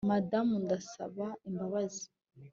[0.09, 2.05] Madamu Ndasaba imbabazi